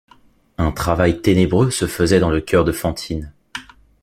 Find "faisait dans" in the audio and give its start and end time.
1.85-2.31